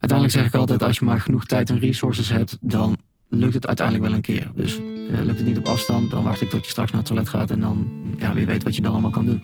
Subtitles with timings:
[0.00, 2.96] uiteindelijk zeg ik altijd, als je maar genoeg tijd en resources hebt, dan
[3.28, 4.50] lukt het uiteindelijk wel een keer.
[4.54, 7.08] Dus uh, lukt het niet op afstand, dan wacht ik tot je straks naar het
[7.08, 9.42] toilet gaat en dan, ja, wie weet wat je dan allemaal kan doen.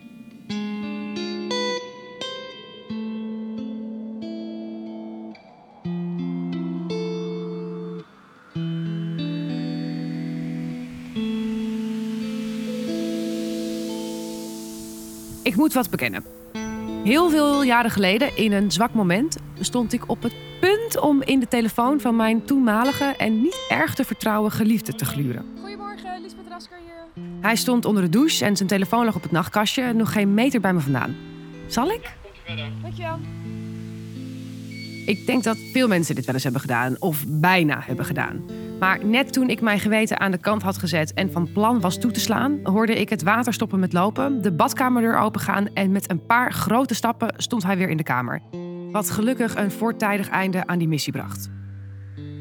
[15.42, 16.24] Ik moet wat bekennen.
[17.04, 21.40] Heel veel jaren geleden, in een zwak moment, stond ik op het punt om in
[21.40, 25.44] de telefoon van mijn toenmalige en niet erg te vertrouwen geliefde te gluren.
[25.60, 27.24] Goedemorgen, Lisbeth Rasker hier.
[27.40, 30.60] Hij stond onder de douche en zijn telefoon lag op het nachtkastje, nog geen meter
[30.60, 31.16] bij me vandaan.
[31.66, 32.14] Zal ik?
[32.82, 33.18] Dankjewel.
[35.06, 38.44] Ik denk dat veel mensen dit wel eens hebben gedaan, of bijna hebben gedaan.
[38.78, 41.98] Maar net toen ik mijn geweten aan de kant had gezet en van plan was
[41.98, 46.10] toe te slaan, hoorde ik het water stoppen met lopen, de badkamerdeur opengaan en met
[46.10, 48.42] een paar grote stappen stond hij weer in de kamer.
[48.92, 51.50] Wat gelukkig een voortijdig einde aan die missie bracht.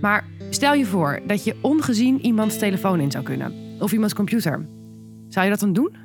[0.02, 4.66] Maar stel je voor dat je ongezien iemands telefoon in zou kunnen, of iemands computer.
[5.28, 5.96] Zou je dat dan doen?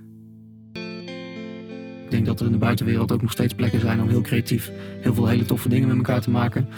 [2.05, 4.73] Ik denk dat er in de buitenwereld ook nog steeds plekken zijn om heel creatief
[5.01, 6.69] heel veel hele toffe dingen met elkaar te maken.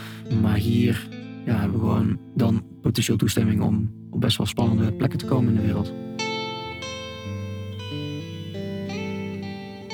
[0.43, 1.09] Maar hier
[1.45, 5.55] ja, hebben we gewoon dan potentieel toestemming om op best wel spannende plekken te komen
[5.55, 5.93] in de wereld.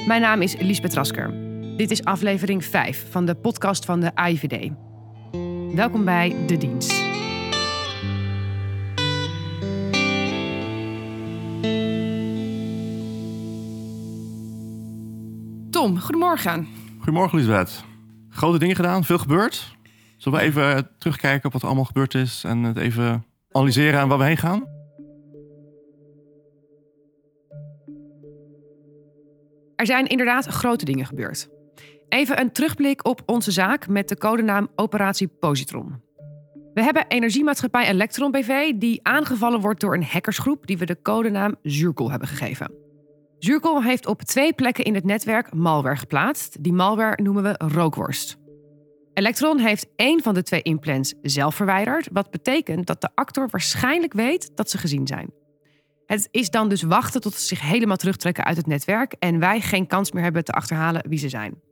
[0.06, 1.47] Mijn naam is Lisbeth Rasker.
[1.78, 4.70] Dit is aflevering 5 van de podcast van de AIVD.
[5.74, 6.90] Welkom bij De Dienst.
[15.70, 16.66] Tom, goedemorgen.
[16.96, 17.84] Goedemorgen, Lisbeth.
[18.28, 19.76] Grote dingen gedaan, veel gebeurd.
[20.16, 24.08] Zullen we even terugkijken op wat er allemaal gebeurd is en het even analyseren aan
[24.08, 24.66] waar we heen gaan?
[29.76, 31.57] Er zijn inderdaad grote dingen gebeurd.
[32.19, 36.02] Even een terugblik op onze zaak met de codenaam Operatie Positron.
[36.75, 41.56] We hebben energiemaatschappij Electron BV die aangevallen wordt door een hackersgroep die we de codenaam
[41.62, 42.72] Zurkel hebben gegeven.
[43.38, 46.62] Zurkel heeft op twee plekken in het netwerk malware geplaatst.
[46.65, 48.37] Die malware noemen we rookworst.
[49.15, 54.12] Electron heeft één van de twee implants zelf verwijderd, wat betekent dat de actor waarschijnlijk
[54.12, 55.31] weet dat ze gezien zijn.
[56.06, 59.60] Het is dan dus wachten tot ze zich helemaal terugtrekken uit het netwerk en wij
[59.60, 61.67] geen kans meer hebben te achterhalen wie ze zijn.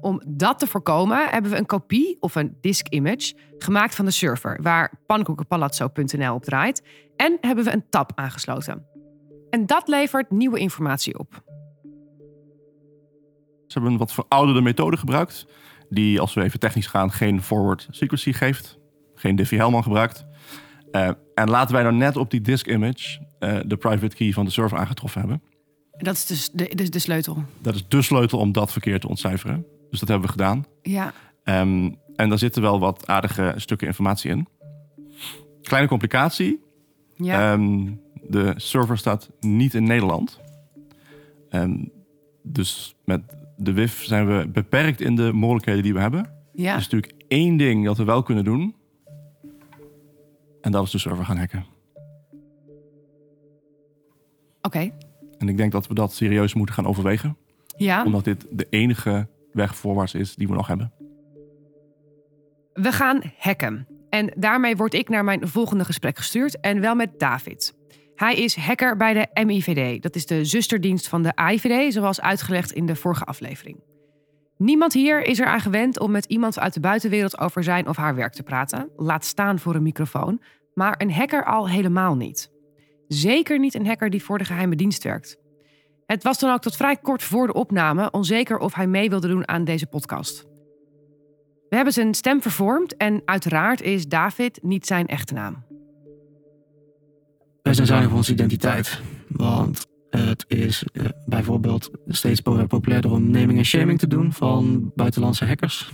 [0.00, 4.10] Om dat te voorkomen hebben we een kopie of een disk image gemaakt van de
[4.10, 6.82] server waar pannenkoekenpalazzo.nl op draait
[7.16, 8.86] en hebben we een tab aangesloten.
[9.50, 11.42] En dat levert nieuwe informatie op.
[13.66, 15.46] Ze hebben een wat verouderde methode gebruikt
[15.88, 18.78] die, als we even technisch gaan, geen forward secrecy geeft.
[19.14, 20.26] Geen Diffie-Hellman gebruikt.
[20.92, 24.44] Uh, en laten wij nou net op die disk image uh, de private key van
[24.44, 25.42] de server aangetroffen hebben.
[25.96, 27.44] Dat is dus de, de, de, sleutel.
[27.60, 29.66] Dat is de sleutel om dat verkeer te ontcijferen.
[29.90, 30.64] Dus dat hebben we gedaan.
[30.82, 31.12] Ja.
[31.44, 34.48] Um, en daar zitten wel wat aardige stukken informatie in.
[35.62, 36.62] Kleine complicatie.
[37.14, 37.52] Ja.
[37.52, 40.40] Um, de server staat niet in Nederland.
[41.50, 41.92] Um,
[42.42, 43.22] dus met
[43.56, 46.30] de WIF zijn we beperkt in de mogelijkheden die we hebben.
[46.52, 46.72] Ja.
[46.72, 48.74] Er is natuurlijk één ding dat we wel kunnen doen.
[50.60, 51.64] En dat is de server gaan hacken.
[54.62, 54.90] Oké.
[55.38, 57.36] En ik denk dat we dat serieus moeten gaan overwegen.
[57.76, 58.04] Ja.
[58.04, 60.92] Omdat dit de enige weg voorwaarts is die we nog hebben.
[62.72, 63.86] We gaan hacken.
[64.08, 66.60] En daarmee word ik naar mijn volgende gesprek gestuurd.
[66.60, 67.76] En wel met David.
[68.14, 70.02] Hij is hacker bij de MIVD.
[70.02, 73.80] Dat is de zusterdienst van de AIVD, zoals uitgelegd in de vorige aflevering.
[74.56, 78.14] Niemand hier is eraan gewend om met iemand uit de buitenwereld over zijn of haar
[78.14, 78.90] werk te praten.
[78.96, 80.42] Laat staan voor een microfoon.
[80.74, 82.50] Maar een hacker al helemaal niet.
[83.08, 85.38] Zeker niet een hacker die voor de geheime dienst werkt.
[86.08, 89.28] Het was dan ook tot vrij kort voor de opname onzeker of hij mee wilde
[89.28, 90.46] doen aan deze podcast.
[91.68, 95.64] We hebben zijn stem vervormd en uiteraard is David niet zijn echte naam.
[97.62, 99.00] Wij zijn zuinig op onze identiteit.
[99.28, 105.46] Want het is uh, bijvoorbeeld steeds populairder om naming en shaming te doen van buitenlandse
[105.46, 105.92] hackers.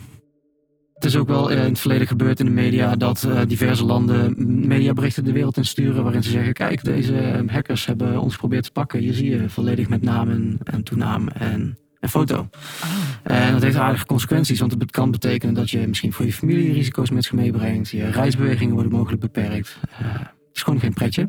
[1.04, 3.84] Het is ook wel uh, in het verleden gebeurd in de media dat uh, diverse
[3.84, 4.34] landen
[4.68, 8.70] mediaberichten de wereld in sturen waarin ze zeggen: kijk, deze hackers hebben ons geprobeerd te
[8.70, 9.00] pakken.
[9.00, 12.36] Hier zie je volledig met naam en, en toenaam en een foto.
[12.38, 13.36] Oh.
[13.36, 16.72] En dat heeft aardige consequenties, want het kan betekenen dat je misschien voor je familie
[16.72, 17.90] risico's met zich meebrengt.
[17.90, 19.78] Je reisbewegingen worden mogelijk beperkt.
[19.90, 21.22] het is gewoon geen pretje.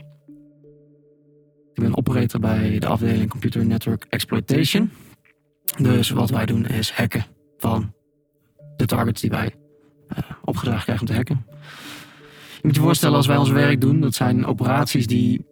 [1.73, 4.91] Ik ben operator bij de afdeling Computer Network Exploitation.
[5.77, 7.25] Dus wat wij doen is hacken
[7.57, 7.93] van
[8.75, 9.53] de targets die wij
[10.43, 11.45] opgedragen krijgen om te hacken.
[12.55, 15.45] Je moet je voorstellen, als wij ons werk doen, dat zijn operaties die,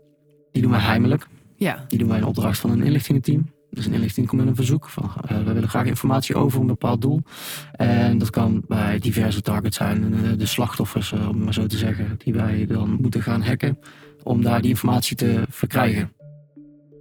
[0.51, 1.27] die doen wij heimelijk.
[1.55, 1.85] Ja.
[1.87, 3.45] Die doen wij in opdracht van een inlichtingenteam.
[3.73, 6.67] Dus een inlichting komt met een verzoek van eh, we willen graag informatie over een
[6.67, 7.21] bepaald doel.
[7.71, 11.65] En dat kan bij diverse targets zijn, eh, de slachtoffers, eh, om het maar zo
[11.65, 13.79] te zeggen, die wij dan moeten gaan hacken
[14.23, 16.11] om daar die informatie te verkrijgen.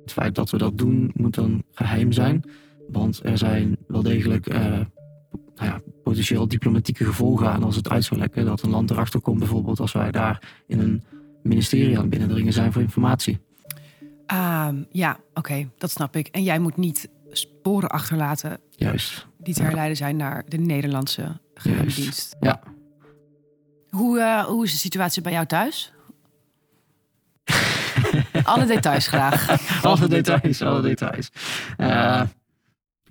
[0.02, 2.44] Het feit dat we dat doen moet dan geheim zijn,
[2.88, 4.46] want er zijn wel degelijk
[5.54, 8.44] nou ja, potentieel diplomatieke gevolgen aan als het uit zou lekken.
[8.44, 11.04] Dat een land erachter komt bijvoorbeeld als wij daar in een
[11.42, 13.38] ministerie aan het binnendringen zijn voor informatie.
[14.26, 16.26] Ehm, ja, oké, dat snap ik.
[16.26, 19.26] En jij moet niet sporen achterlaten Juist.
[19.38, 22.02] die te herleiden zijn naar de Nederlandse geheime Juist.
[22.02, 22.36] dienst.
[22.40, 22.60] Ja.
[23.88, 25.92] Hoe, eh, hoe is de situatie bij jou thuis?
[28.42, 29.48] Alle details graag.
[29.82, 31.30] alle details, alle details.
[31.76, 32.22] Eh,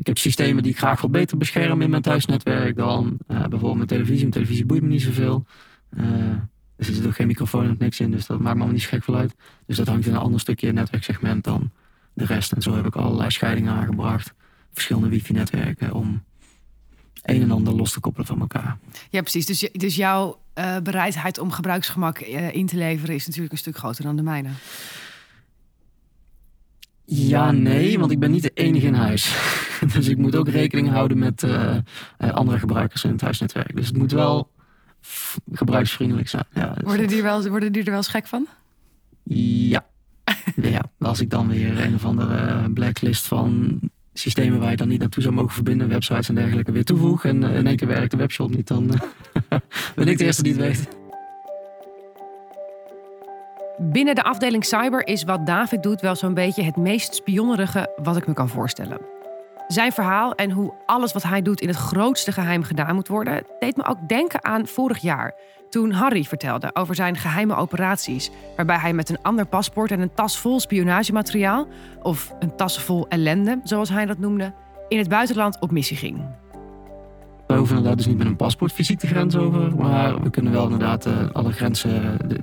[0.01, 3.75] ik heb systemen die ik graag wil beter beschermen in mijn thuisnetwerk dan eh, bijvoorbeeld
[3.75, 4.19] mijn televisie.
[4.19, 5.45] Mijn televisie boeit me niet zoveel.
[5.89, 6.03] Eh,
[6.75, 9.15] er zit ook geen microfoon en niks in, dus dat maakt me niet gek veel
[9.15, 9.35] uit.
[9.65, 11.71] Dus dat hangt in een ander stukje netwerksegment dan
[12.13, 12.51] de rest.
[12.51, 14.33] En zo heb ik allerlei scheidingen aangebracht.
[14.73, 16.23] Verschillende wifi-netwerken om
[17.21, 18.77] een en ander los te koppelen van elkaar.
[19.09, 19.45] Ja, precies.
[19.45, 24.03] Dus, dus jouw eh, bereidheid om gebruiksgemak in te leveren is natuurlijk een stuk groter
[24.03, 24.49] dan de mijne.
[27.13, 29.35] Ja, nee, want ik ben niet de enige in huis.
[29.93, 31.75] dus ik moet ook rekening houden met eh,
[32.17, 33.75] eh, andere gebruikers in het huisnetwerk.
[33.75, 34.51] Dus het moet wel
[35.51, 36.45] gebruiksvriendelijk zijn.
[36.53, 38.47] Ja, dus Worden die, wel, worden die er wel eens gek van?
[39.23, 39.85] ja.
[40.55, 43.79] ja, als ik dan weer een of andere eh, blacklist van
[44.13, 47.43] systemen waar je dan niet naartoe zou mogen verbinden, websites en dergelijke, weer toevoeg en
[47.43, 49.59] in één keer werkt de webshop niet, dan eh,
[49.95, 51.00] ben ik de eerste die het weet.
[53.83, 58.17] Binnen de afdeling cyber is wat David doet wel zo'n beetje het meest spionnerige wat
[58.17, 58.97] ik me kan voorstellen.
[59.67, 63.43] Zijn verhaal en hoe alles wat hij doet in het grootste geheim gedaan moet worden,
[63.59, 65.35] deed me ook denken aan vorig jaar.
[65.69, 70.13] Toen Harry vertelde over zijn geheime operaties, waarbij hij met een ander paspoort en een
[70.13, 71.67] tas vol spionagemateriaal,
[72.01, 74.53] of een tas vol ellende, zoals hij dat noemde,
[74.87, 76.40] in het buitenland op missie ging.
[77.51, 80.51] We hoeven inderdaad dus niet met een paspoort fysiek de grens over, maar we kunnen
[80.51, 81.91] wel inderdaad eh, alle grenzen,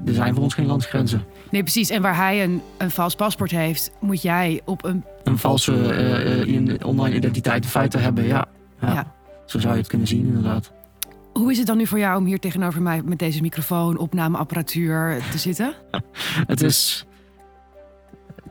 [0.06, 1.24] er zijn voor ons geen landsgrenzen.
[1.50, 1.90] Nee, precies.
[1.90, 5.04] En waar hij een, een vals paspoort heeft, moet jij op een.
[5.24, 8.24] een valse eh, eh, in- online identiteit in feite hebben.
[8.24, 8.44] Ja.
[8.80, 8.92] Ja.
[8.92, 9.12] Ja.
[9.46, 10.72] Zo zou je het kunnen zien, inderdaad.
[11.32, 15.22] Hoe is het dan nu voor jou om hier tegenover mij met deze microfoon, opnameapparatuur
[15.30, 15.72] te zitten?
[16.46, 17.06] Het is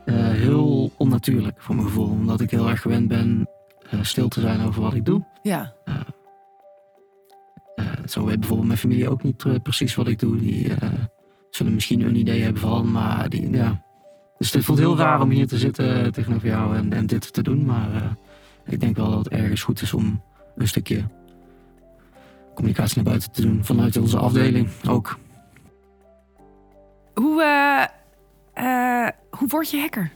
[0.05, 3.49] eh, heel onnatuurlijk voor mijn gevoel, omdat ik heel erg gewend ben
[3.89, 5.23] eh, stil te zijn over wat ik doe.
[5.41, 5.73] Ja.
[5.85, 5.95] Eh,
[8.05, 10.37] zo weet bijvoorbeeld mijn familie ook niet eh, precies wat ik doe.
[10.37, 10.89] Die eh,
[11.49, 13.85] zullen misschien een idee hebben van, maar die, ja.
[14.37, 17.43] Dus het voelt heel raar om hier te zitten tegenover jou en, en dit te
[17.43, 17.65] doen.
[17.65, 18.11] Maar eh,
[18.65, 20.21] ik denk wel dat het ergens goed is om
[20.55, 21.03] een stukje
[22.57, 25.17] communicatie naar buiten te doen vanuit onze afdeling ook.
[27.13, 27.85] Hoe, eh,
[28.53, 30.11] eh, hoe word je hacker?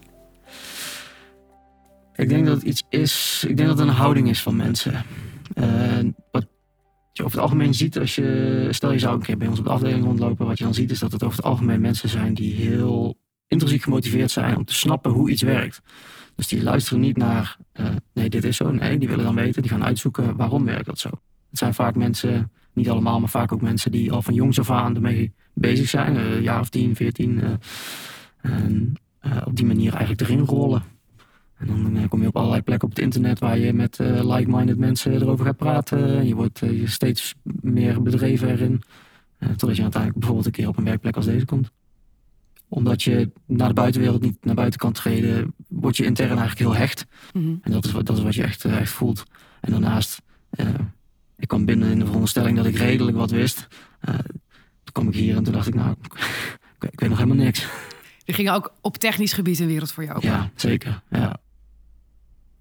[2.15, 5.03] Ik denk dat het iets is, ik denk dat het een houding is van mensen.
[5.53, 5.99] Eh,
[6.31, 6.45] wat
[7.23, 9.71] over het algemeen ziet als je, stel je zou een keer bij ons op de
[9.71, 12.53] afdeling rondlopen, wat je dan ziet is dat het over het algemeen mensen zijn die
[12.53, 15.81] heel intrinsiek gemotiveerd zijn om te snappen hoe iets werkt.
[16.35, 19.61] Dus die luisteren niet naar, eh, nee dit is zo, nee, die willen dan weten,
[19.61, 21.09] die gaan uitzoeken waarom werkt dat zo.
[21.49, 24.69] Het zijn vaak mensen, niet allemaal, maar vaak ook mensen die al van jongs af
[24.69, 27.41] aan ermee bezig zijn, eh, een jaar of 10, 14.
[27.41, 27.51] eh,
[28.41, 30.83] en eh, op die manier eigenlijk erin rollen.
[31.61, 34.35] En dan eh, kom je op allerlei plekken op het internet waar je met eh,
[34.35, 36.17] like-minded mensen erover gaat praten.
[36.17, 38.81] En je wordt eh, je steeds meer bedreven erin.
[39.39, 41.71] Totdat je uiteindelijk bijvoorbeeld een keer op een werkplek als deze komt.
[42.67, 46.75] Omdat je naar de buitenwereld niet naar buiten kan treden, word je intern eigenlijk heel
[46.75, 47.05] hecht.
[47.33, 47.55] Mhm.
[47.61, 49.23] En dat is wat, dat is wat je echt, echt voelt.
[49.61, 50.21] En daarnaast,
[51.37, 53.67] ik kwam binnen in de veronderstelling dat ik redelijk wat wist.
[54.83, 56.13] Toen kwam ik hier en toen dacht ik, nou, ik,
[56.91, 57.67] ik weet nog helemaal niks.
[58.25, 60.29] Er ging ook op technisch gebied een wereld voor jou open.
[60.29, 61.01] Ja, zeker.
[61.09, 61.39] Ja.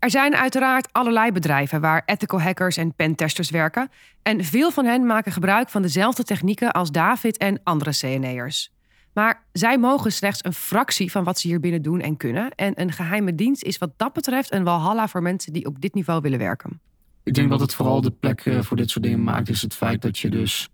[0.00, 3.88] Er zijn uiteraard allerlei bedrijven waar ethical hackers en pentesters werken.
[4.22, 8.72] En veel van hen maken gebruik van dezelfde technieken als David en andere CNE'ers.
[9.12, 12.50] Maar zij mogen slechts een fractie van wat ze hier binnen doen en kunnen.
[12.50, 15.94] En een geheime dienst is wat dat betreft een walhalla voor mensen die op dit
[15.94, 16.80] niveau willen werken.
[17.22, 19.74] Ik denk dat het vooral de plek eh, voor dit soort dingen maakt, is het
[19.74, 20.68] feit dat je dus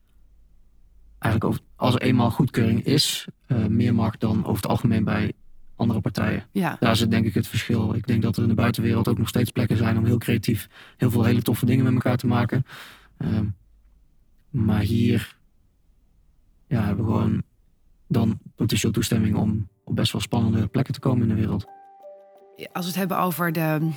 [1.19, 5.33] eigenlijk als er eenmaal goedkeuring is, eh, meer mag dan over het algemeen bij
[5.77, 6.45] andere partijen.
[6.53, 7.95] Ja, Daar zit denk ik het verschil.
[7.95, 10.69] Ik denk dat er in de buitenwereld ook nog steeds plekken zijn om heel creatief
[10.97, 12.67] heel veel hele toffe dingen met elkaar te maken.
[13.19, 13.47] Ehm,
[14.51, 15.37] maar hier
[16.67, 17.43] ja, hebben we gewoon
[18.07, 21.67] dan potentieel toestemming om op best wel spannende plekken te komen in de wereld.
[22.73, 23.91] als we het hebben over de,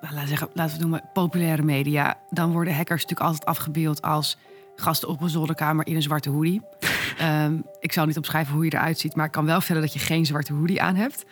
[0.00, 4.02] laten we, zeggen, laten we het noemen, populaire media, dan worden hackers natuurlijk altijd afgebeeld
[4.02, 4.36] als
[4.80, 6.60] gasten op een zolderkamer in een zwarte hoodie.
[7.18, 9.92] Ehm, ik zal niet omschrijven hoe je eruit ziet, maar ik kan wel vertellen dat
[9.92, 11.24] je geen zwarte hoodie aan hebt.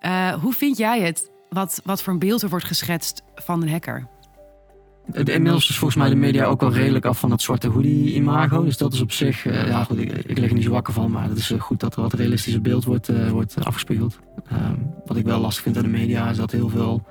[0.00, 3.70] Eh, hoe vind jij het wat, wat voor een beeld er wordt geschetst van een
[3.70, 4.06] hacker.
[5.06, 8.64] De- Inmiddels is volgens mij de media ook wel redelijk af van dat zwarte hoodie-imago.
[8.64, 10.92] Dus dat is op zich, eh, ja goed, ik, ik lig er niet zo wakker
[10.94, 14.18] van, maar het is eh, goed dat er wat realistischer beeld wordt, eh, wordt afgespiegeld.
[14.48, 14.74] Ehm,
[15.06, 17.02] wat ik wel lastig vind aan de media is dat heel veel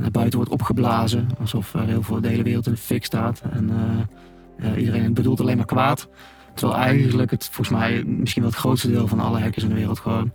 [0.00, 1.28] naar buiten wordt opgeblazen.
[1.40, 3.42] Alsof er heel veel de hele wereld in de fik staat.
[3.50, 4.16] En eh,
[4.58, 6.08] eh, iedereen bedoelt alleen maar kwaad.
[6.54, 9.74] Terwijl eigenlijk het volgens mij misschien wel het grootste deel van alle hackers in de
[9.74, 10.32] wereld gewoon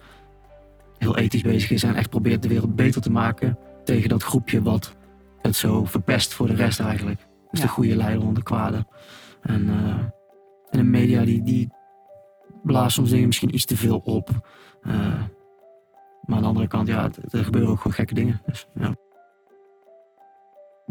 [0.97, 4.61] heel ethisch bezig is en echt probeert de wereld beter te maken tegen dat groepje
[4.61, 4.95] wat
[5.41, 7.19] het zo verpest voor de rest eigenlijk.
[7.51, 7.65] Dus Ja.
[7.65, 8.85] de goede leider onder de kwade.
[9.41, 9.95] En, eh,
[10.69, 11.69] en de media die, die
[12.63, 14.29] blaast soms dingen misschien iets te veel op.
[14.81, 14.91] Eh,
[16.25, 18.41] maar aan de andere kant, ja, er gebeuren ook gewoon gekke dingen.
[18.45, 18.95] Dus, ja.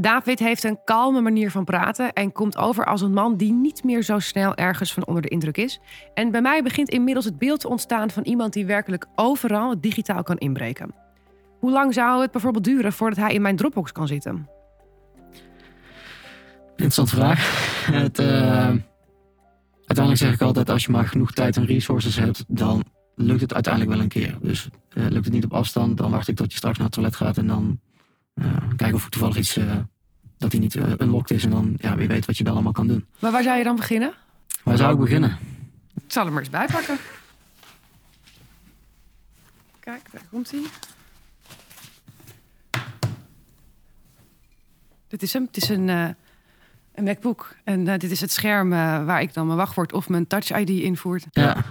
[0.01, 3.85] David heeft een kalme manier van praten en komt over als een man die niet
[3.85, 5.81] meer zo snel ergens van onder de indruk is.
[6.15, 10.23] En bij mij begint inmiddels het beeld te ontstaan van iemand die werkelijk overal digitaal
[10.23, 10.95] kan inbreken.
[11.59, 14.49] Hoe lang zou het bijvoorbeeld duren voordat hij in mijn Dropbox kan zitten?
[16.71, 17.39] Interessante vraag.
[17.93, 18.27] Het, eh,
[19.77, 23.55] uiteindelijk zeg ik altijd, als je maar genoeg tijd en resources hebt, dan lukt het
[23.55, 24.39] uiteindelijk wel een keer.
[24.43, 26.95] Dus eh, lukt het niet op afstand, dan wacht ik tot je straks naar het
[26.95, 27.81] toilet gaat en dan
[28.77, 29.77] kijken of ik toevallig iets, eh,
[30.39, 32.73] dat hij niet eh, unlocked is en dan, ja, wie weet wat je dan allemaal
[32.73, 33.07] kan doen.
[33.19, 34.15] Maar waar zou je dan beginnen?
[34.63, 35.39] Waar zou ik beginnen?
[35.95, 36.97] Ik zal hem er eens bij pakken.
[39.81, 40.61] Kijk, daar komt hij.
[45.09, 45.45] Dit is hem.
[45.45, 46.09] Het is een, eh,
[46.95, 47.57] een MacBook.
[47.65, 51.27] En dit is het scherm waar ik dan mijn wachtwoord of mijn Touch ID invoert.
[51.31, 51.65] Ja.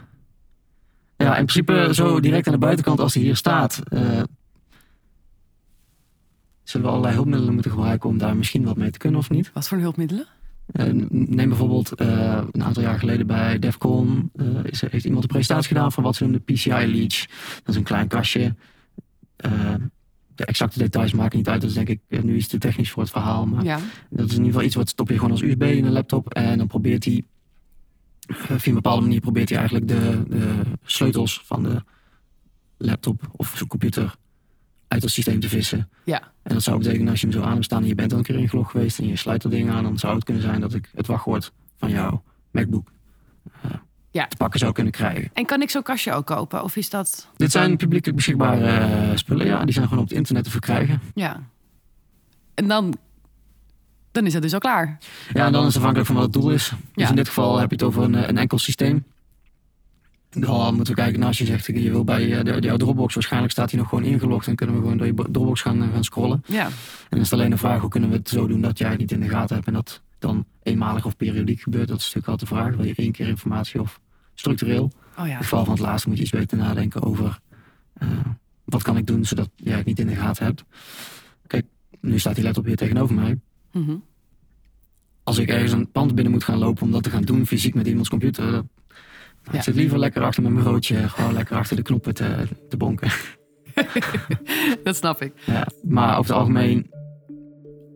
[1.18, 3.82] Ja, in principe zo direct aan de buitenkant als hij hier staat,
[6.70, 9.52] zullen we allerlei hulpmiddelen moeten gebruiken om daar misschien wat mee te kunnen of niet.
[9.54, 10.28] Wat voor hulpmiddelen?
[10.68, 15.30] Eh, neem bijvoorbeeld eh, een aantal jaar geleden bij DEFCON eh, is, heeft iemand een
[15.30, 17.26] presentatie gedaan van wat ze noemen de PCI Leech.
[17.56, 18.56] Dat is een klein kastje.
[20.36, 23.04] De exacte details maken niet uit, dat is denk ik nu iets te technisch voor
[23.04, 23.46] het verhaal.
[23.46, 23.80] Maar Ja.
[24.10, 26.34] dat is in ieder geval iets wat stop je gewoon als USB in een laptop.
[26.34, 27.24] En dan probeert hij,
[28.28, 31.84] via een bepaalde manier probeert hij eigenlijk de, de sleutels van de
[32.78, 34.16] laptop of computer
[34.88, 35.90] uit het systeem te vissen.
[36.06, 36.22] Ja.
[36.44, 38.18] En dat zou betekenen als je hem zo aan hebt staan en je bent al
[38.18, 40.62] een keer ingelogd geweest en je sluit dat ding aan, dan zou het kunnen zijn
[40.62, 42.92] dat ik het wachtwoord van jouw MacBook
[43.62, 43.72] eh,
[44.12, 44.28] Ja.
[44.28, 45.30] te pakken zou kunnen krijgen.
[45.34, 46.64] En kan ik zo'n kastje ook kopen?
[46.64, 47.28] Of is dat...
[47.36, 49.64] Dit zijn publiekelijk beschikbare eh, spullen, ja.
[49.66, 51.02] Die zijn gewoon op het internet te verkrijgen.
[51.16, 51.44] Ja.
[52.54, 52.94] En dan...
[54.12, 54.98] Dan is dat dus al klaar.
[55.34, 56.70] Ja, en dan is het afhankelijk van wat het doel is.
[56.70, 57.10] Dus Ja.
[57.10, 59.04] in dit geval heb je het over een, eh, een enkel systeem.
[60.30, 63.14] Dan moeten we kijken, nou, als je zegt, je wil bij eh, de, jouw Dropbox,
[63.14, 64.46] waarschijnlijk staat hij nog gewoon ingelogd.
[64.46, 66.44] Dan kunnen we gewoon door je Dropbox gaan, eh, gaan scrollen.
[66.46, 66.66] Ja.
[66.66, 66.72] En
[67.10, 69.00] dan is het alleen een vraag, hoe kunnen we het zo doen dat jij het
[69.00, 71.88] niet in de gaten hebt en dat dan eenmalig of periodiek gebeurt.
[71.88, 72.76] Dat is natuurlijk altijd de vraag.
[72.76, 74.00] Wil je één keer informatie of
[74.34, 74.84] structureel?
[74.84, 75.24] Oh ja.
[75.24, 77.40] In het geval van het laatste moet je iets beter nadenken over
[77.94, 78.08] eh,
[78.64, 80.64] wat kan ik doen zodat jij het niet in de gaten hebt.
[81.48, 81.66] Kijk,
[82.02, 83.40] nu staat die laptop hier tegenover mij.
[83.72, 83.96] Mhm.
[85.24, 87.74] Als ik ergens een pand binnen moet gaan lopen om dat te gaan doen fysiek
[87.74, 88.64] met iemands computer,
[89.52, 89.58] Ja.
[89.58, 93.10] ik zit liever lekker achter mijn bureautje, gewoon lekker achter de knoppen te, te bonken.
[94.84, 95.34] Dat snap ik.
[95.46, 96.92] Ja, maar over het algemeen,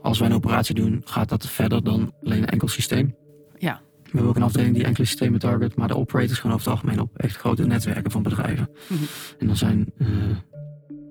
[0.02, 3.16] als wij een operatie doen, gaat dat verder dan alleen een enkel systeem.
[3.58, 3.82] Ja.
[4.04, 6.74] We hebben ook een afdeling die enkele systemen target, maar de operators gaan over het
[6.76, 8.70] algemeen op echt grote netwerken van bedrijven.
[8.88, 9.04] Mhm.
[9.40, 10.08] En dan zijn, eh,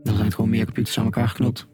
[0.02, 1.68] dan zijn het gewoon meer computers aan elkaar geknopt.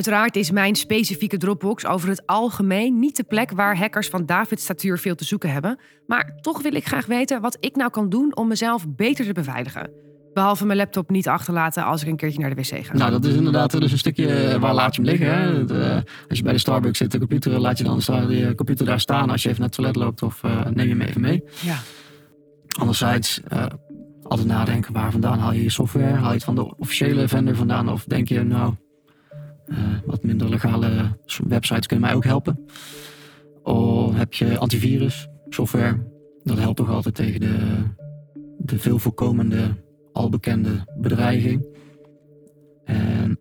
[0.00, 4.62] Uiteraard is mijn specifieke Dropbox over het algemeen niet de plek waar hackers van David's
[4.62, 5.78] statuur veel te zoeken hebben.
[6.06, 9.32] Maar toch wil ik graag weten wat ik nou kan doen om mezelf beter te
[9.32, 9.90] beveiligen.
[10.32, 12.94] Behalve mijn laptop niet achterlaten als ik een keertje naar de wc ga.
[12.94, 15.34] Nou, dat is inderdaad dus een stukje waar laat je hem liggen.
[15.34, 15.66] Hè?
[15.80, 19.00] Eh, als je bij de Starbucks zit, de computer, laat je dan je computer daar
[19.00, 21.42] staan als je even naar het toilet loopt of eh, neem je hem even mee.
[21.60, 21.76] Ja.
[22.78, 23.66] Anderzijds, eh,
[24.22, 26.14] altijd nadenken waar vandaan haal je je software?
[26.14, 27.88] Haal je het van de officiële vendor vandaan?
[27.88, 28.74] Of denk je, nou,
[30.04, 32.64] wat minder legale websites kunnen mij ook helpen?
[33.62, 36.08] Of heb je antivirus software?
[36.42, 37.82] Dat helpt toch altijd tegen de,
[38.58, 39.74] de veel voorkomende,
[40.12, 41.66] al bekende bedreiging.
[42.84, 43.40] En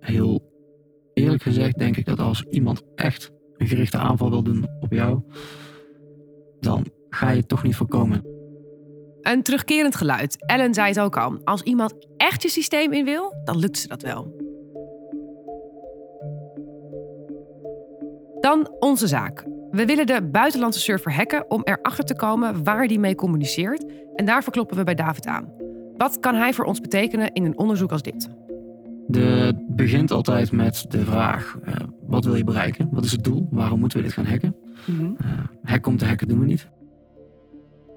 [0.00, 0.52] heel
[1.14, 5.22] eerlijk gezegd denk ik dat als iemand echt een gerichte aanval wil doen op jou,
[6.60, 8.24] dan ga je het toch niet voorkomen.
[9.20, 10.46] Een terugkerend geluid.
[10.46, 11.40] Ellen zei het ook al.
[11.44, 14.47] Als iemand echt je systeem in wil, dan lukt ze dat wel.
[18.40, 19.44] Dan onze zaak.
[19.70, 23.84] We willen de buitenlandse server hacken om erachter te komen waar die mee communiceert.
[24.14, 25.52] En daarvoor kloppen we bij David aan.
[25.96, 28.28] Wat kan hij voor ons betekenen in een onderzoek als dit?
[29.06, 31.74] De, het begint altijd met de vraag: eh,
[32.06, 32.88] wat wil je bereiken?
[32.92, 33.48] Wat is het doel?
[33.50, 34.56] Waarom moeten we dit gaan hacken?
[35.18, 35.26] Eh
[35.62, 36.68] hacken om te hacken doen we niet.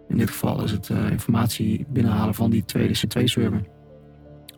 [0.07, 3.61] In dit geval is het eh, informatie binnenhalen van die tweede C2-server.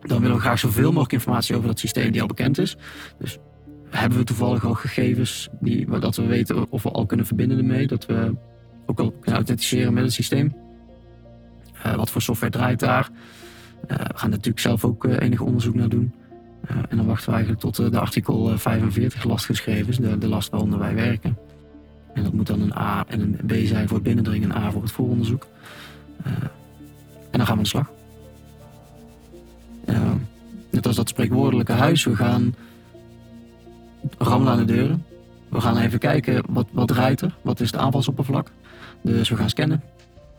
[0.00, 2.76] Dan willen we graag zoveel mogelijk informatie over dat systeem die al bekend is.
[3.18, 3.38] Dus
[3.98, 7.86] hebben we toevallig al gegevens die, dat we weten of we al kunnen verbinden ermee.
[7.86, 8.34] Dat we
[8.86, 10.54] ook al kunnen authenticeren met het systeem.
[11.82, 13.08] Eh, wat voor software draait daar?
[13.86, 16.14] Eh, we gaan natuurlijk zelf ook uh, enig onderzoek naar doen.
[16.88, 20.50] en dan wachten we eigenlijk tot de artikel 45 last geschreven is, de, de last
[20.50, 21.36] waaronder wij werken.
[22.14, 24.70] En dat moet dan een A en een B zijn voor het binnendringen, een A
[24.70, 25.46] voor het vooronderzoek.
[27.30, 27.90] en dan gaan we aan de slag.
[30.70, 32.54] net als dat spreekwoordelijke huis, we gaan
[34.18, 35.04] rammelen aan de deuren.
[35.48, 38.50] We gaan even kijken wat, wat rijdt er, wat is het aanvalsoppervlak.
[39.02, 39.82] Dus we gaan scannen.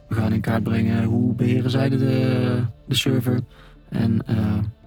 [0.08, 3.40] We gaan in kaart brengen hoe beheren zij de, de server.
[3.90, 4.36] En uh,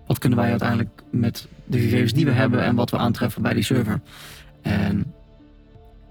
[0.07, 3.55] wat kunnen wij uiteindelijk met de gegevens die we hebben en wat we aantreffen bij
[3.55, 4.01] die server.
[4.63, 5.13] En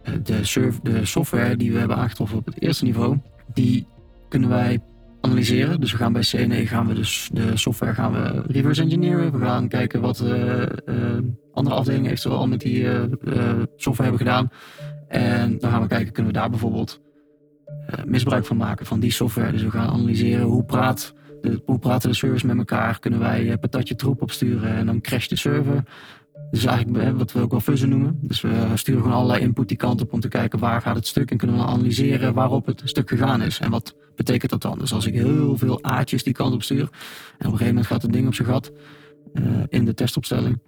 [0.04, 3.18] uh, de, de software die we hebben aangetroffen op het eerste niveau,
[3.54, 3.86] die
[4.30, 4.80] kunnen wij
[5.22, 5.80] analyseren.
[5.80, 9.32] Dus we gaan bij CNE gaan we dus de software gaan we reverse engineeren.
[9.32, 10.64] We gaan kijken wat uh,
[11.58, 12.88] andere afdelingen eventueel al met die
[13.76, 14.50] software hebben gedaan.
[15.08, 17.02] En dan gaan we kijken, kunnen we daar bijvoorbeeld
[17.88, 19.52] eh, misbruik van maken van die software.
[19.52, 23.00] Dus we gaan analyseren hoe, praat de, hoe praten de servers met elkaar.
[23.00, 25.84] Kunnen wij patatje troep opsturen en dan crasht de server.
[26.52, 28.20] Dus eigenlijk wat we ook wel fuzzen noemen.
[28.22, 31.08] Dus we sturen gewoon allerlei input die kant op om te kijken waar gaat het
[31.08, 31.32] stuk.
[31.32, 33.60] En kunnen we analyseren waarop het stuk gegaan is.
[33.60, 34.80] En wat betekent dat dan?
[34.80, 36.80] Dus als ik heel veel aatjes die kant op stuur.
[36.80, 36.92] En op
[37.40, 38.72] een gegeven moment gaat het ding op zijn gat
[39.70, 40.60] in de testopstelling.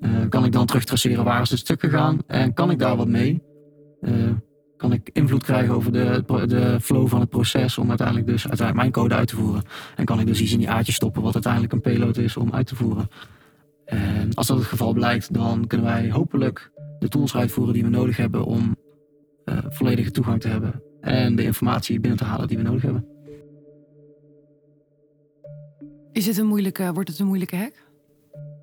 [0.00, 2.18] Uh, kan ik dan terug traceren waar is het stuk gegaan?
[2.26, 3.42] En kan ik daar wat mee?
[4.00, 4.30] Uh,
[4.76, 8.76] kan ik invloed krijgen over de, de flow van het proces om uiteindelijk dus uiteindelijk
[8.76, 9.62] mijn code uit te voeren.
[9.96, 12.52] En kan ik dus iets in die aardjes stoppen wat uiteindelijk een payload is om
[12.52, 13.08] uit te voeren.
[13.84, 17.88] En als dat het geval blijkt, dan kunnen wij hopelijk de tools uitvoeren die we
[17.88, 18.76] nodig hebben om
[19.44, 23.06] uh, volledige toegang te hebben en de informatie binnen te halen die we nodig hebben.
[26.12, 27.87] Is het een moeilijke, wordt het een moeilijke hack?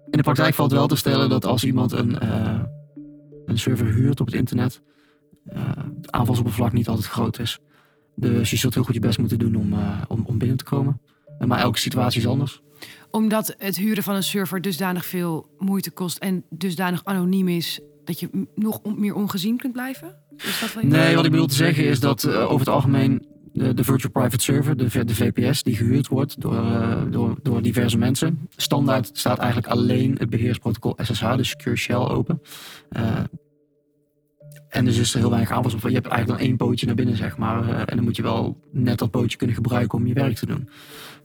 [0.10, 2.60] In de praktijk valt wel te stellen dat als iemand een, uh,
[3.46, 4.82] een server huurt op het internet,
[5.54, 5.62] uh,
[6.02, 7.60] het aanvalsoppervlak niet altijd groot is.
[8.16, 10.64] Dus je zult heel goed je best moeten doen om, uh, om, om binnen te
[10.64, 11.02] komen.
[11.40, 12.62] Maar elke situatie is anders.
[13.12, 18.20] Omdat het huren van een server dusdanig veel moeite kost en dusdanig anoniem is dat
[18.20, 20.16] je nog meer ongezien kunt blijven?
[20.38, 23.26] Is dat wat nee, wat ik bedoel te zeggen is dat over het algemeen
[23.56, 28.48] de, Virtual Private Server, de, VPS, die gehuurd wordt door, uh, door, door diverse mensen.
[28.56, 32.42] Standaard staat eigenlijk alleen het beheersprotocol SSH, de Secure Shell, open.
[32.98, 33.20] Uh,
[34.70, 35.82] en dus is er heel weinig aanwas op.
[35.82, 37.70] Je hebt eigenlijk dan één pootje naar binnen, zeg maar.
[37.70, 40.46] Uh, en dan moet je wel net dat pootje kunnen gebruiken om je werk te
[40.46, 40.70] doen.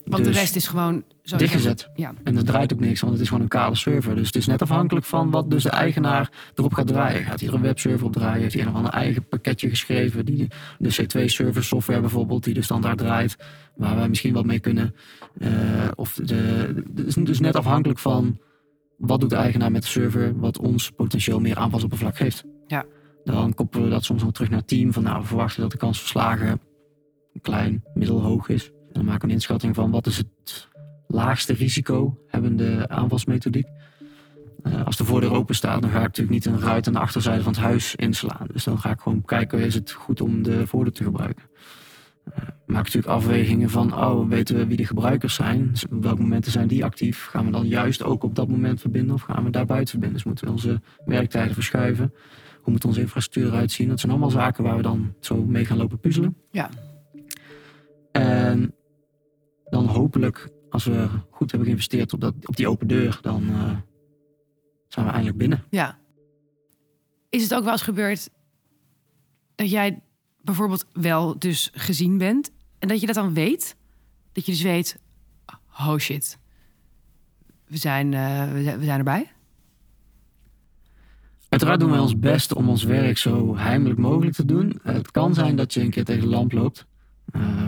[0.04, 1.90] Want dus de rest is gewoon zo dichtgezet.
[1.94, 2.12] Ja.
[2.24, 4.14] En dat draait ook niks, want het is gewoon een kale server.
[4.14, 7.24] Dus het is net afhankelijk van wat dus de eigenaar erop gaat draaien.
[7.24, 8.40] Gaat hij er een webserver op draaien?
[8.40, 10.24] Heeft hij een of ander eigen pakketje geschreven?
[10.24, 13.36] Die, de C2-server software bijvoorbeeld, die de standaard draait.
[13.76, 14.94] Waar wij misschien wat mee kunnen.
[15.38, 15.48] Uh,
[15.94, 16.34] of de,
[16.94, 18.38] het is dus net afhankelijk van
[18.96, 22.44] wat doet de eigenaar met de server, wat ons potentieel meer aanvalsoppervlak geeft.
[22.66, 22.84] Ja.
[23.24, 24.92] Dan koppelen we dat soms nog terug naar het team.
[24.92, 26.60] Van nou, we verwachten dat de kans van slagen
[27.40, 28.70] klein, middelhoog is.
[28.92, 30.68] Dan maken we een inschatting van wat is het
[31.06, 33.66] laagste risico hebbende aanvalsmethodiek.
[34.62, 36.98] Uh, als de voordeur open staat, dan ga ik natuurlijk niet een ruit aan de
[36.98, 38.46] achterzijde van het huis inslaan.
[38.52, 41.44] Dus dan ga ik gewoon kijken, is het goed om de voordeur te gebruiken.
[42.28, 45.68] Uh, maak natuurlijk afwegingen van, oh, weten we wie de gebruikers zijn?
[45.70, 47.26] Dus op welke momenten zijn die actief?
[47.26, 50.16] Gaan we dan juist ook op dat moment verbinden of gaan we daar buiten verbinden?
[50.16, 52.14] Dus moeten we onze werktijden verschuiven?
[52.60, 53.88] Hoe moet onze infrastructuur eruit zien?
[53.88, 56.36] Dat zijn allemaal zaken waar we dan zo mee gaan lopen puzzelen.
[56.50, 56.70] Ja.
[58.12, 58.74] En
[59.70, 63.76] dan hopelijk, als we goed hebben geïnvesteerd op, dat, op die open deur, dan uh,
[64.88, 65.64] zijn we eindelijk binnen.
[65.70, 65.98] Ja.
[67.28, 68.30] Is het ook wel eens gebeurd
[69.54, 70.02] dat jij
[70.42, 73.76] bijvoorbeeld wel dus gezien bent en dat je dat dan weet?
[74.32, 74.98] Dat je dus weet,
[75.78, 76.38] oh shit,
[77.66, 79.32] we zijn, uh, we zijn erbij?
[81.48, 84.78] Uiteraard doen wij ons best om ons werk zo heimelijk mogelijk te doen.
[84.82, 86.86] Het kan zijn dat je een keer tegen de lamp loopt.
[87.32, 87.66] Uh,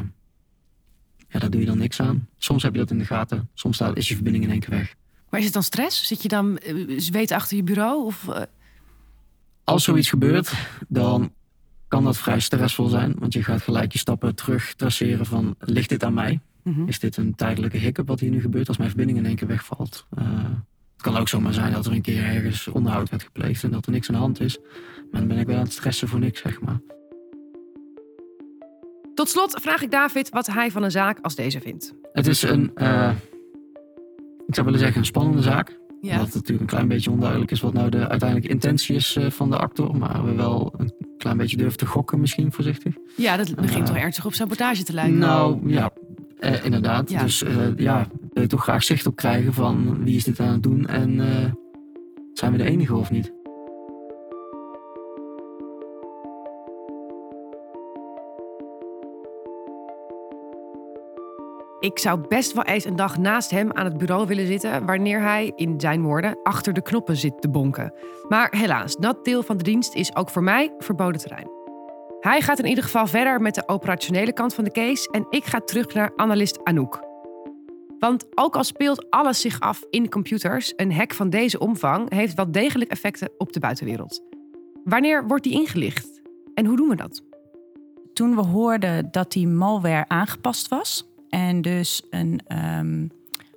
[1.32, 2.28] ja, daar doe je dan niks aan.
[2.38, 3.48] Soms heb je dat in de gaten.
[3.54, 4.94] Soms staat, is je verbinding in één keer weg.
[5.30, 6.06] Maar is het dan stress?
[6.06, 8.04] Zit je dan uh, zweet achter je bureau?
[8.04, 8.40] Of, uh...
[9.64, 10.52] Als zoiets gebeurt,
[10.88, 11.32] dan
[11.88, 13.14] kan dat vrij stressvol zijn.
[13.18, 15.54] Want je gaat gelijk je stappen terug traceren van...
[15.58, 16.40] ligt dit aan mij?
[16.62, 16.88] Mm -hmm.
[16.88, 19.48] Is dit een tijdelijke hiccup wat hier nu gebeurt als mijn verbinding in één keer
[19.48, 20.06] wegvalt?
[20.92, 23.86] Het kan ook zomaar zijn dat er een keer ergens onderhoud werd gepleegd en dat
[23.86, 24.58] er niks aan de hand is.
[25.10, 26.80] Maar dan ben ik wel aan het stressen voor niks, zeg maar.
[29.14, 31.94] Tot slot vraag ik David wat hij van een zaak als deze vindt.
[32.12, 33.10] Het is een, uh,
[34.46, 35.80] ik zou willen zeggen, een spannende zaak.
[36.00, 36.10] Ja.
[36.10, 39.30] Omdat het natuurlijk een klein beetje onduidelijk is wat nou de uiteindelijke intentie is uh,
[39.30, 39.96] van de actor.
[39.96, 42.94] Maar we wel een klein beetje durven te gokken misschien, voorzichtig.
[43.16, 45.18] Ja, dat begint Eh, toch ernstig op sabotage te lijken.
[45.18, 45.92] Nou, ja,
[46.38, 47.10] eh, inderdaad.
[47.10, 47.22] Ja.
[47.22, 50.52] Dus eh, ja, wil je toch graag zicht op krijgen van wie is dit aan
[50.52, 51.52] het doen en eh,
[52.32, 53.32] zijn we de enige of niet?
[61.82, 64.86] Ik zou best wel eens een dag naast hem aan het bureau willen zitten...
[64.86, 67.94] wanneer hij, in zijn woorden, achter de knoppen zit te bonken.
[68.28, 71.50] Maar helaas, dat deel van de dienst is ook voor mij verboden terrein.
[72.20, 75.10] Hij gaat in ieder geval verder met de operationele kant van de case...
[75.10, 77.04] en ik ga terug naar analist Anouk.
[77.98, 80.72] Want ook al speelt alles zich af in computers...
[80.76, 84.22] een hack van deze omvang heeft wel degelijk effecten op de buitenwereld.
[84.84, 86.20] Wanneer wordt die ingelicht?
[86.54, 87.22] En hoe doen we dat?
[88.12, 93.06] toen we hoorden dat die malware aangepast was en dus een, ehm,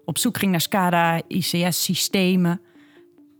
[0.06, 2.62] op zoek ging naar SCADA, ICS-systemen,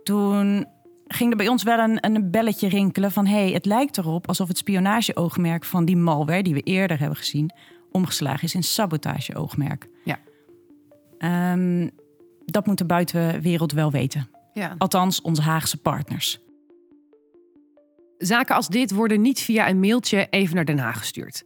[0.04, 0.66] toen
[1.08, 4.48] ging er bij ons wel een, een belletje rinkelen van hey, het lijkt erop alsof
[4.48, 7.52] het spionageoogmerk van die malware die we eerder hebben gezien
[7.92, 9.88] omgeslagen is in sabotageoogmerk.
[10.04, 10.20] Ja.
[11.18, 11.90] Ehm,
[12.46, 14.30] dat moet de buitenwereld wel weten.
[14.54, 14.76] Ja.
[14.78, 16.40] Althans, onze Haagse partners.
[18.18, 21.44] Zaken als dit worden niet via een mailtje even naar Den Haag gestuurd.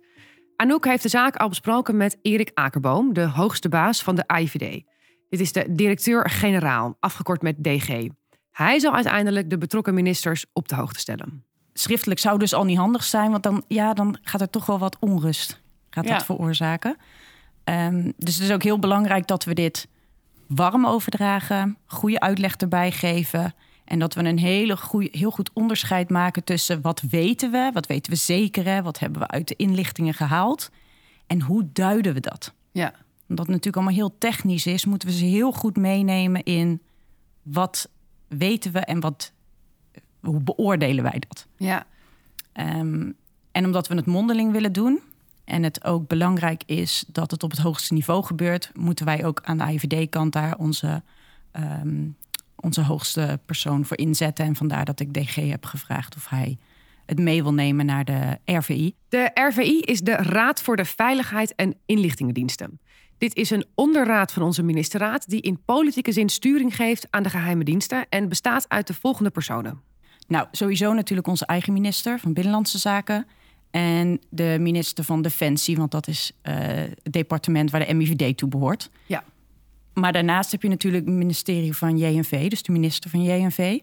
[0.61, 4.83] Anouk heeft de zaak al besproken met Erik Akerboom, de hoogste baas van de AIVD.
[5.29, 8.07] Dit is de directeur-generaal, afgekort met DG.
[8.51, 11.43] Hij zal uiteindelijk de betrokken ministers op de hoogte stellen.
[11.73, 14.79] schriftelijk zou dus al niet handig zijn, want dan, ja, dan gaat er toch wel
[14.79, 16.13] wat onrust gaat Ja.
[16.13, 16.97] dat veroorzaken.
[17.63, 19.87] Ehm, dus het is ook heel belangrijk dat we dit
[20.47, 23.53] warm overdragen, goede uitleg erbij geven
[23.89, 27.87] en dat we een hele goeie, heel goed onderscheid maken tussen wat weten we, wat
[27.87, 30.69] weten we zeker, hè, wat hebben we uit de inlichtingen gehaald
[31.27, 32.53] en hoe duiden we dat.
[32.71, 32.93] Ja.
[33.27, 36.81] Omdat het natuurlijk allemaal heel technisch is, moeten we ze heel goed meenemen in
[37.41, 37.89] wat
[38.27, 39.31] weten we en wat,
[40.19, 41.47] hoe beoordelen wij dat.
[41.57, 41.85] Ja.
[42.51, 43.11] Ehm,
[43.51, 44.99] en omdat we het mondeling willen doen
[45.43, 49.41] en het ook belangrijk is dat het op het hoogste niveau gebeurt, moeten wij ook
[49.43, 51.03] aan de IVD-kant daar onze,
[51.51, 52.07] ehm,
[52.61, 54.45] onze hoogste persoon voor inzetten.
[54.45, 56.57] En vandaar dat ik DG heb gevraagd of hij
[57.05, 58.93] het mee wil nemen naar de RVI.
[59.09, 62.79] De RVI is de Raad voor de Veiligheid en Inlichtingendiensten.
[63.17, 67.29] Dit is een onderraad van onze ministerraad die in politieke zin sturing geeft aan de
[67.29, 69.81] geheime diensten en bestaat uit de volgende personen.
[70.27, 73.27] Nou, sowieso natuurlijk onze eigen minister van Binnenlandse Zaken.
[73.71, 76.55] En de minister van Defensie, want dat is eh,
[77.03, 78.89] het departement waar de MIVD toe behoort.
[79.05, 79.23] Ja.
[79.93, 83.79] Maar daarnaast heb je natuurlijk het ministerie van JNV, dus de minister van JNV.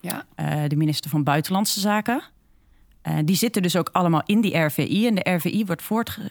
[0.00, 0.24] Ja.
[0.34, 2.22] eh, de minister van Buitenlandse Zaken.
[3.02, 5.06] Eh, die zitten dus ook allemaal in die RVI.
[5.06, 5.82] En de RVI wordt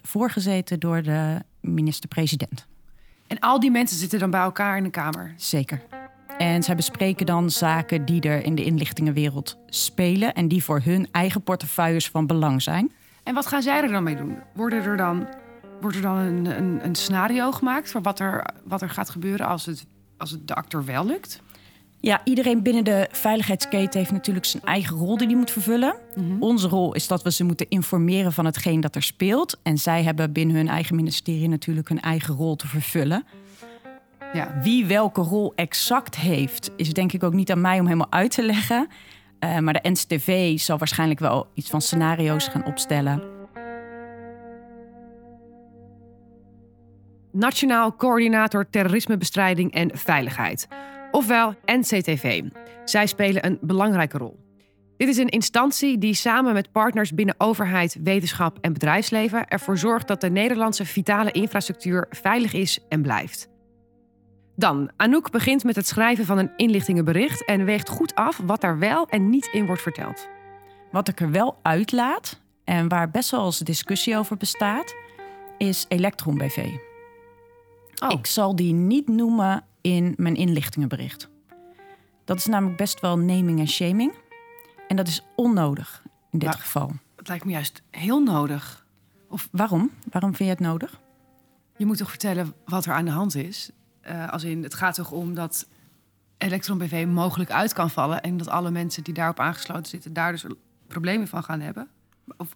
[0.02, 2.68] voorgezeten door de minister-president.
[3.28, 5.34] En al die mensen zitten dan bij elkaar in de kamer.
[5.38, 5.82] Zeker.
[6.38, 10.34] En zij bespreken dan zaken die er in de inlichtingenwereld spelen...
[10.34, 12.92] en die voor hun eigen portefeuilles van belang zijn.
[13.24, 14.38] En wat gaan zij er dan mee doen?
[14.54, 15.28] Worden er dan,
[15.82, 19.48] wordt er dan een, een, een scenario gemaakt voor wat er, wat er gaat gebeuren
[19.48, 19.86] als het,
[20.18, 21.42] als het de acteur wel lukt?
[22.00, 25.96] Ja, iedereen binnen de veiligheidsketen heeft natuurlijk zijn eigen rol die hij moet vervullen.
[26.40, 29.60] Onze rol is dat we ze moeten informeren van hetgeen dat er speelt.
[29.64, 33.26] En zij hebben binnen hun eigen ministerie natuurlijk hun eigen rol te vervullen.
[34.34, 34.60] Ja.
[34.62, 38.32] Wie welke rol exact heeft, is denk ik ook niet aan mij om helemaal uit
[38.32, 38.88] te leggen.
[39.40, 43.41] Eh, maar de NCTV zal waarschijnlijk wel iets van scenario's gaan opstellen.
[47.32, 50.68] Nationaal Coördinator Terrorismebestrijding en Veiligheid.
[51.12, 52.44] Ofwel NCTV.
[52.86, 54.40] Zij spelen een belangrijke rol.
[54.98, 60.08] Dit is een instantie die samen met partners binnen overheid, wetenschap en bedrijfsleven ervoor zorgt
[60.08, 63.50] dat de Nederlandse vitale infrastructuur veilig is en blijft.
[64.56, 68.80] Dan, Anouk begint met het schrijven van een inlichtingenbericht en weegt goed af wat daar
[68.80, 70.28] wel en niet in wordt verteld.
[70.92, 74.96] Wat ik er wel uitlaat en waar best wel eens discussie over bestaat,
[75.58, 76.91] is Electron BV.
[78.04, 78.12] Oh.
[78.20, 81.30] Ik zal die niet noemen in mijn inlichtingenbericht.
[82.26, 84.14] Dat is namelijk best wel naming en shaming.
[84.88, 86.92] En dat is onnodig in dit Maar- geval.
[87.16, 88.86] Het lijkt me juist heel nodig.
[89.52, 89.90] Waarom?
[90.12, 91.00] Waarom vind je het nodig?
[91.78, 93.70] Je moet toch vertellen wat er aan de hand is?
[94.02, 95.68] Eh, als in, het gaat toch om dat
[96.38, 98.22] Electron BV mogelijk uit kan vallen...
[98.22, 100.14] en dat alle mensen die daarop aangesloten zitten...
[100.14, 100.46] daar dus
[100.88, 101.88] problemen van gaan hebben?
[102.38, 102.56] Of,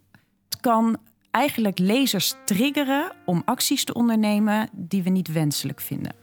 [0.50, 0.98] Het kan
[1.36, 6.14] eigenlijk lezers triggeren om acties te ondernemen die we niet wenselijk vinden.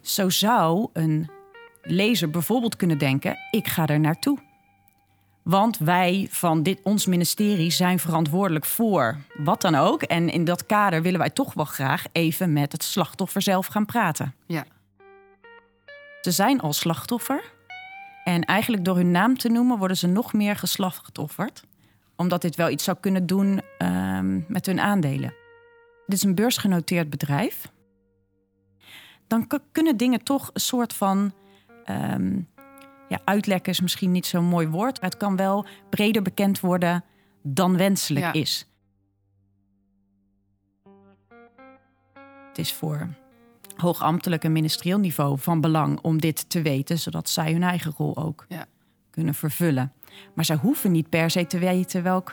[0.00, 1.30] Zo zou een
[1.82, 4.38] lezer bijvoorbeeld kunnen denken: ik ga er naartoe.
[5.42, 10.02] Want wij van dit, ons ministerie zijn verantwoordelijk voor wat dan ook.
[10.02, 13.86] En in dat kader willen wij toch wel graag even met het slachtoffer zelf gaan
[13.86, 14.34] praten.
[14.46, 14.64] ja.
[16.20, 17.52] Ze zijn al slachtoffer.
[18.24, 21.64] En eigenlijk door hun naam te noemen worden ze nog meer geslachtofferd.
[22.16, 25.34] Omdat dit wel iets zou kunnen doen ehm, met hun aandelen.
[26.06, 27.72] Dit is een beursgenoteerd bedrijf.
[29.26, 31.32] Dan kunnen dingen toch een soort van.
[31.84, 32.40] ehm,
[33.08, 35.00] ja, uitlekken is misschien niet zo'n mooi woord.
[35.00, 37.04] Maar het kan wel breder bekend worden
[37.42, 38.32] dan wenselijk Ja.
[38.32, 38.66] is.
[42.48, 43.08] Het is voor
[43.76, 48.16] hoogambtelijk en ministerieel niveau van belang om dit te weten, zodat zij hun eigen rol
[48.16, 48.66] ook Ja.
[49.10, 49.92] kunnen vervullen.
[50.34, 52.32] Maar zij hoeven niet per se te weten welk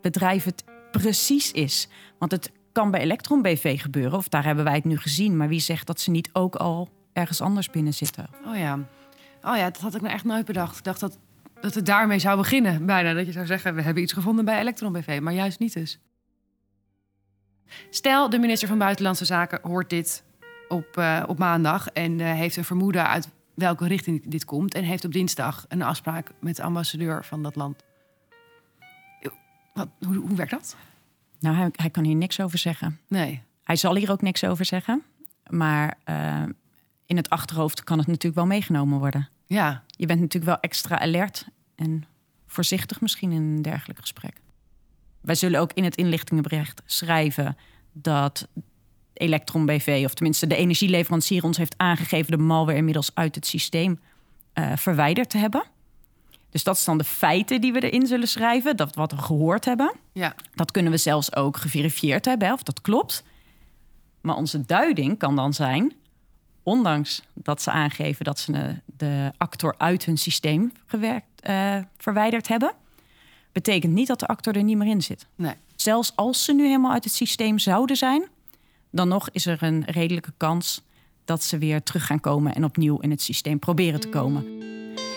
[0.00, 1.88] bedrijf het precies is.
[2.18, 5.36] Want het kan bij Electron BV gebeuren, of daar hebben wij het nu gezien.
[5.36, 8.28] Maar wie zegt dat ze niet ook al ergens anders binnen zitten?
[8.46, 8.78] Oh ja.
[9.42, 10.78] Oh ja, dat had ik nou echt nooit bedacht.
[10.78, 11.18] Ik dacht dat,
[11.60, 12.86] dat het daarmee zou beginnen.
[12.86, 15.18] Bijna dat je zou zeggen, we hebben iets gevonden bij Electron BV.
[15.22, 15.98] Maar juist niet dus.
[17.90, 20.24] Stel, de minister van Buitenlandse Zaken hoort dit
[20.68, 21.88] op, eh, op maandag...
[21.88, 24.74] en eh, heeft een vermoeden uit welke richting dit komt...
[24.74, 27.84] en heeft op dinsdag een afspraak met de ambassadeur van dat land.
[29.74, 30.76] Wat, hoe, hoe werkt dat?
[31.38, 33.00] Nou, hij, hij kan hier niks over zeggen.
[33.08, 33.42] Nee.
[33.62, 35.02] Hij zal hier ook niks over zeggen.
[35.50, 36.42] Maar eh,
[37.06, 39.28] in het achterhoofd kan het natuurlijk wel meegenomen worden.
[39.46, 42.04] Ja, Je bent natuurlijk wel extra alert en
[42.46, 44.36] voorzichtig misschien in een dergelijk gesprek.
[45.20, 47.56] Wij zullen ook in het inlichtingenbericht schrijven
[47.92, 48.48] dat
[49.14, 54.00] Electron BV, of tenminste de energieleverancier, ons heeft aangegeven de malware inmiddels uit het systeem
[54.52, 55.64] eh, verwijderd te hebben.
[56.50, 59.64] Dus dat zijn dan de feiten die we erin zullen schrijven, dat wat we gehoord
[59.64, 59.94] hebben.
[60.12, 60.34] ja.
[60.54, 63.24] Dat kunnen we zelfs ook geverifieerd hebben, of dat klopt.
[64.20, 65.92] Maar onze duiding kan dan zijn,
[66.62, 72.48] ondanks dat ze aangeven dat ze de, de actor uit hun systeem gewerkt, eh, verwijderd
[72.48, 72.72] hebben,
[73.52, 75.26] betekent niet dat de actor er niet meer in zit.
[75.34, 75.54] Nee.
[75.76, 78.28] Zelfs als ze nu helemaal uit het systeem zouden zijn,
[78.94, 80.82] dan nog is er een redelijke kans
[81.24, 84.46] dat ze weer terug gaan komen en opnieuw in het systeem proberen te komen.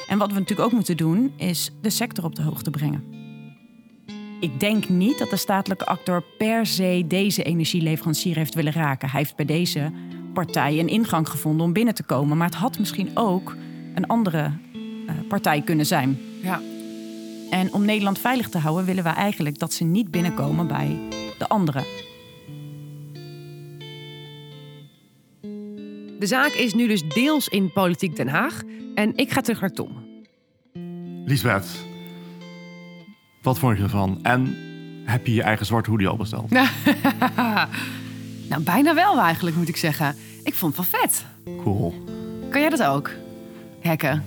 [0.08, 3.04] En wat we natuurlijk ook moeten doen, is de sector op de hoogte brengen.
[4.40, 9.10] Ik denk niet dat de statelijke actor per se deze energieleverancier heeft willen raken.
[9.10, 9.92] Hij heeft bij deze
[10.34, 12.38] partij een ingang gevonden om binnen te komen.
[12.38, 13.56] Maar het had misschien ook
[13.96, 16.20] een andere eh, partij kunnen zijn.
[16.42, 16.62] Ja.
[17.50, 21.00] En om Nederland veilig te houden, willen we eigenlijk dat ze niet binnenkomen bij
[21.38, 22.07] de anderen.
[26.20, 28.62] De zaak is nu dus deels in Politiek Den Haag.
[28.96, 29.90] En ik ga terug naar Tom.
[31.26, 31.86] Lisbeth,
[33.42, 34.20] wat vond je ervan?
[34.22, 34.56] En
[35.06, 36.50] heb je je eigen zwarte hoodie al besteld?
[38.50, 40.16] nou, bijna wel eigenlijk, moet ik zeggen.
[40.44, 41.26] Ik vond het wel vet.
[41.64, 41.94] Cool.
[42.50, 43.12] Kan jij dat ook?
[43.82, 44.24] Hacken.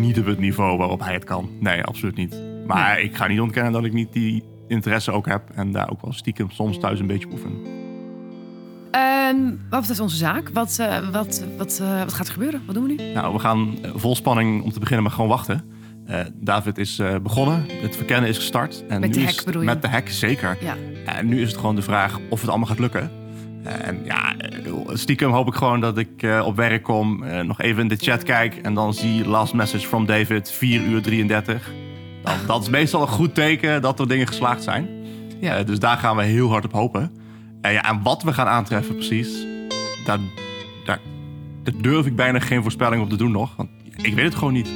[0.00, 1.50] Niet op het niveau waarop hij het kan.
[1.60, 2.36] Nee, absoluut niet.
[2.66, 5.50] Maar ik ga niet ontkennen dat ik niet die interesse ook heb.
[5.54, 7.73] En daar ook wel stiekem soms thuis een beetje oefen.
[8.94, 9.36] Ehm,
[9.70, 12.62] wat betreft onze zaak, wat, eh, wat, wat, eh, wat gaat er gebeuren?
[12.66, 13.12] Wat doen we nu?
[13.12, 15.64] Nou, we gaan eh, vol spanning om te beginnen, maar gewoon wachten.
[16.34, 18.84] David is begonnen, het verkennen is gestart.
[18.88, 19.66] En Met nu de is- hack bedoel je?
[19.66, 20.56] Met de hack, zeker.
[20.60, 20.74] Ja.
[21.06, 23.10] En nu is het gewoon de vraag of het allemaal gaat lukken.
[23.62, 24.34] En ja,
[24.92, 28.56] stiekem hoop ik gewoon dat ik op werk kom, nog even in de chat kijk
[28.56, 31.70] en dan zie last message from David, 4 uur 33.
[32.22, 34.88] Dan, dat is meestal een goed teken dat er dingen geslaagd zijn.
[35.40, 35.62] Ja.
[35.62, 37.10] Dus daar gaan we heel hard op hopen.
[37.64, 39.46] En, ja, en wat we gaan aantreffen precies,
[40.04, 40.18] daar,
[41.74, 43.56] durf ik bijna geen voorspelling op te doen nog.
[43.56, 44.68] Want ik weet het gewoon niet.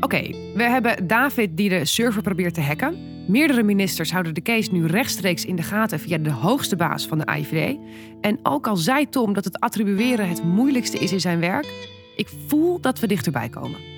[0.00, 0.20] Oké,
[0.54, 2.96] we hebben David die de server probeert te hacken.
[3.28, 7.18] Meerdere ministers houden de case nu rechtstreeks in de gaten via de hoogste baas van
[7.18, 7.76] de AIVD.
[8.20, 12.28] En ook al zei Tom dat het attribueren het moeilijkste is in zijn werk, ik
[12.46, 13.97] voel dat we dichterbij komen.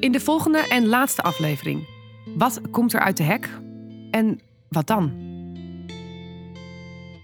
[0.00, 1.86] In de volgende en laatste aflevering.
[2.36, 3.48] Wat komt er uit de hack?
[4.10, 5.12] En wat dan?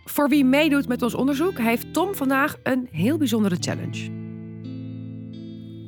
[0.04, 4.10] Voor wie meedoet met ons onderzoek heeft Tom vandaag een heel bijzondere challenge.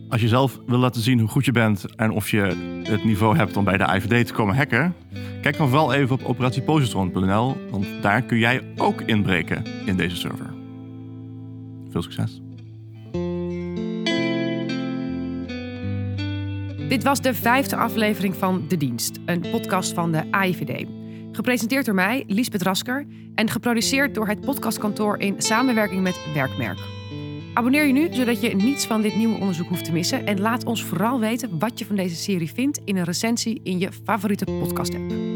[0.09, 2.41] Als je zelf wil laten zien hoe goed je bent en of je
[2.83, 4.95] het niveau hebt om bij de IVD te komen hacken,
[5.43, 10.55] kijk dan vooral even op operatiepositron.nl, want daar kun jij ook inbreken in deze server.
[11.91, 12.41] Veel succes.
[16.89, 20.87] Dit was de vijfde aflevering van De Dienst, een podcast van de AIVD.
[21.33, 26.79] Gepresenteerd door mij, Liesbeth Rasker, en geproduceerd door het podcastkantoor in samenwerking met Werkmerk.
[27.55, 30.27] Abonneer je nu, zodat je niets van dit nieuwe onderzoek hoeft te missen.
[30.27, 33.79] En laat ons vooral weten wat je van deze serie vindt in een recensie in
[33.79, 35.36] je favoriete podcast-app.